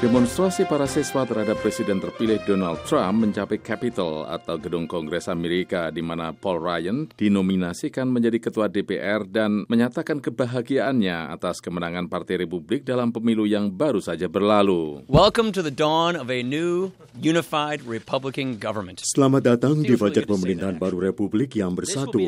[0.00, 6.00] Demonstrasi para siswa terhadap Presiden terpilih Donald Trump mencapai Capitol atau gedung Kongres Amerika di
[6.00, 13.12] mana Paul Ryan dinominasikan menjadi ketua DPR dan menyatakan kebahagiaannya atas kemenangan Partai Republik dalam
[13.12, 15.04] pemilu yang baru saja berlalu.
[15.04, 19.04] Welcome to the dawn of a new unified Republican government.
[19.04, 22.24] Selamat datang di fajar pemerintahan baru Republik yang bersatu.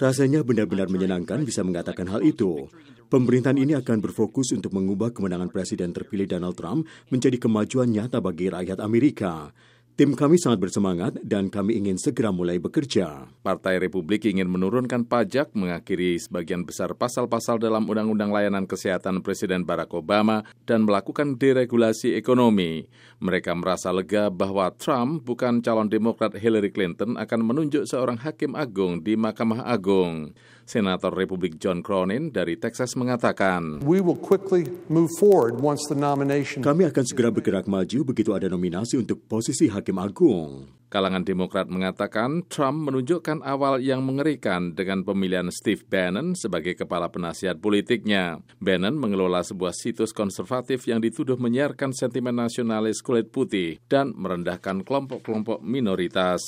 [0.00, 2.72] Rasanya benar-benar menyenangkan bisa mengatakan hal itu.
[3.12, 8.52] Pemerintahan ini akan berfokus untuk mengubah kemenangan Presiden terpilih Donald Trump menjadi kemajuan nyata bagi
[8.52, 9.50] rakyat Amerika.
[9.92, 13.28] Tim kami sangat bersemangat dan kami ingin segera mulai bekerja.
[13.44, 19.92] Partai Republik ingin menurunkan pajak, mengakhiri sebagian besar pasal-pasal dalam Undang-Undang Layanan Kesehatan Presiden Barack
[19.92, 22.88] Obama, dan melakukan deregulasi ekonomi.
[23.20, 29.04] Mereka merasa lega bahwa Trump, bukan calon Demokrat Hillary Clinton, akan menunjuk seorang hakim agung
[29.04, 30.32] di Mahkamah Agung.
[30.64, 36.64] Senator Republik John Cronin dari Texas mengatakan, We will quickly move forward once the nomination.
[36.64, 40.70] Kami akan segera bergerak maju begitu ada nominasi untuk posisi hakim agung.
[40.92, 47.56] Kalangan Demokrat mengatakan Trump menunjukkan awal yang mengerikan dengan pemilihan Steve Bannon sebagai kepala penasihat
[47.64, 48.44] politiknya.
[48.60, 55.64] Bannon mengelola sebuah situs konservatif yang dituduh menyiarkan sentimen nasionalis kulit putih dan merendahkan kelompok-kelompok
[55.64, 56.44] minoritas.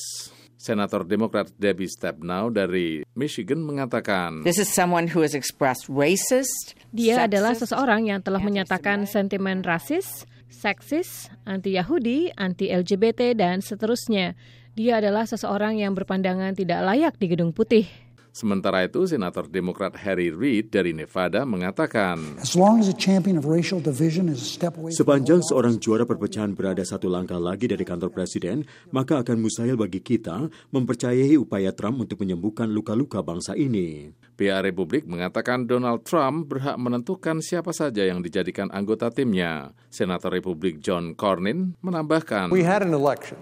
[0.60, 6.76] Senator Demokrat Debbie Stabenow dari Michigan mengatakan, This is someone who has expressed racist.
[6.92, 14.38] Dia adalah seseorang yang telah menyatakan sentimen rasis, seksis, anti-Yahudi, anti-LGBT, dan seterusnya.
[14.78, 18.03] Dia adalah seseorang yang berpandangan tidak layak di Gedung Putih.
[18.34, 23.46] Sementara itu, Senator Demokrat Harry Reid dari Nevada mengatakan, As long as a champion of
[23.46, 27.70] racial division is a step away from Sepanjang seorang juara perpecahan berada satu langkah lagi
[27.70, 33.54] dari kantor presiden, maka akan mustahil bagi kita mempercayai upaya Trump untuk menyembuhkan luka-luka bangsa
[33.54, 34.10] ini.
[34.34, 39.70] pihak Republik mengatakan Donald Trump berhak menentukan siapa saja yang dijadikan anggota timnya.
[39.94, 43.38] Senator Republik John Cornyn menambahkan, We had an election.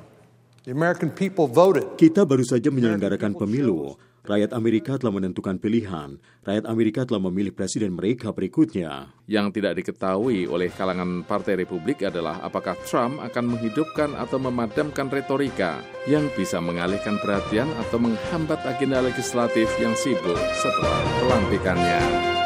[1.99, 3.99] Kita baru saja menyelenggarakan pemilu.
[4.23, 6.23] Rakyat Amerika telah menentukan pilihan.
[6.47, 9.11] Rakyat Amerika telah memilih presiden mereka berikutnya.
[9.27, 15.83] Yang tidak diketahui oleh kalangan Partai Republik adalah apakah Trump akan menghidupkan atau memadamkan retorika
[16.06, 22.41] yang bisa mengalihkan perhatian atau menghambat agenda legislatif yang sibuk setelah pelantikannya.